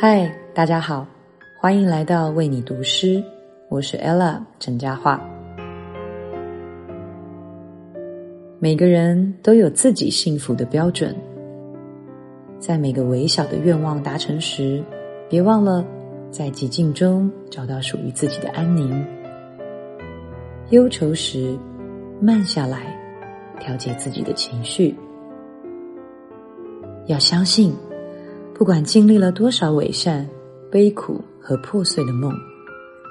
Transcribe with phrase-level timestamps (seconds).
[0.00, 1.04] 嗨，大家好，
[1.60, 3.20] 欢迎来到为你读诗，
[3.68, 5.20] 我是 Ella 陈嘉桦。
[8.60, 11.16] 每个人都有自己幸福的标准，
[12.60, 14.80] 在每个微小的愿望达成时，
[15.28, 15.84] 别忘了
[16.30, 19.04] 在寂静中找到属于自己的安宁。
[20.70, 21.58] 忧愁时，
[22.20, 22.96] 慢下来，
[23.58, 24.94] 调节自己的情绪。
[27.08, 27.74] 要相信。
[28.58, 30.28] 不管经历了多少伪善、
[30.68, 32.32] 悲苦和破碎的梦，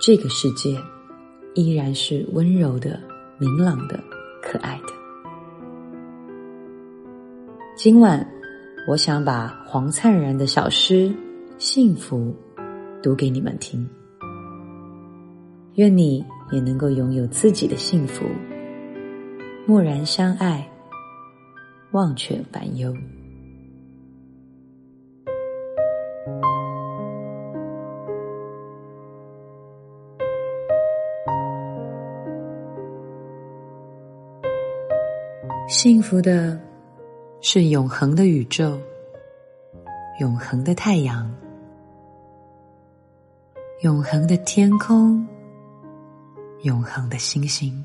[0.00, 0.76] 这个世界
[1.54, 2.98] 依然是温柔的、
[3.38, 4.02] 明朗的、
[4.42, 4.92] 可爱的。
[7.76, 8.28] 今晚，
[8.88, 11.08] 我想把黄灿然的小诗
[11.58, 12.34] 《幸福》
[13.00, 13.88] 读给你们听。
[15.76, 18.24] 愿你也能够拥有自己的幸福，
[19.64, 20.68] 默然相爱，
[21.92, 22.92] 忘却烦忧。
[35.68, 36.56] 幸福的
[37.40, 38.78] 是永恒的宇宙，
[40.20, 41.28] 永恒的太阳，
[43.80, 45.26] 永恒的天空，
[46.62, 47.84] 永恒的星星，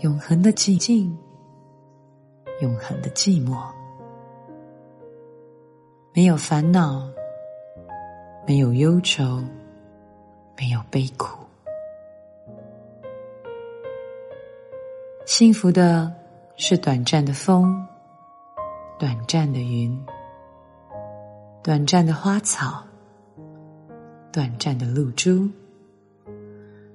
[0.00, 1.16] 永恒的寂静，
[2.60, 3.56] 永恒的寂寞，
[6.12, 7.08] 没有烦恼，
[8.46, 9.42] 没有忧愁，
[10.58, 11.38] 没有悲苦。
[15.40, 16.12] 幸福的
[16.58, 17.74] 是短暂的风，
[18.98, 19.98] 短暂的云，
[21.62, 22.84] 短暂的花草，
[24.30, 25.48] 短暂的露珠，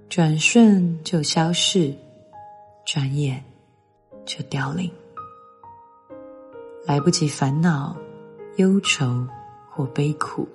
[0.09, 1.91] 转瞬就消逝，
[2.85, 3.43] 转眼
[4.27, 4.91] 就凋零，
[6.85, 7.97] 来不及烦恼、
[8.58, 9.27] 忧愁
[9.71, 10.47] 或悲苦。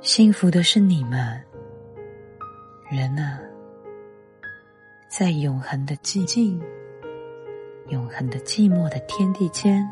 [0.00, 1.44] 幸福的是你们，
[2.88, 3.49] 人啊！
[5.10, 6.62] 在永恒的寂静、
[7.88, 9.84] 永恒的寂寞的天地间，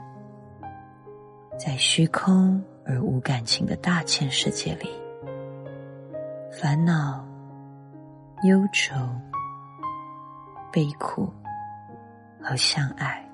[1.58, 4.88] 在虚空而无感情的大千世界里，
[6.52, 7.26] 烦恼、
[8.44, 8.94] 忧愁、
[10.70, 11.28] 悲苦
[12.40, 13.27] 和相爱。